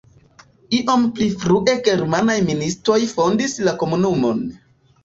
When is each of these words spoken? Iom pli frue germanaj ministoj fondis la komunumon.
Iom 0.77 1.03
pli 1.19 1.27
frue 1.43 1.75
germanaj 1.89 2.39
ministoj 2.49 3.01
fondis 3.17 3.59
la 3.71 3.77
komunumon. 3.85 4.45